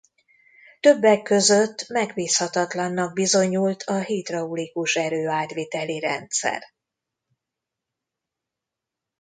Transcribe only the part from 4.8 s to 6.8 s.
erőátviteli rendszer.